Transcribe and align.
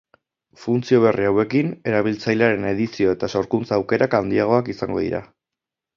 Funtzio 0.61 1.01
berri 1.03 1.27
hauekin, 1.31 1.69
erabiltzailearen 1.91 2.65
edizio 2.71 3.15
eta 3.19 3.29
sorkuntza 3.37 3.79
aukerak 3.81 4.19
handiagoak 4.21 4.73
izango 4.75 5.05
dira. 5.07 5.21